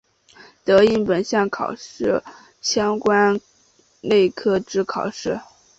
[0.65, 2.23] 得应本项考试
[2.59, 3.39] 相关
[4.01, 5.39] 类科之考试。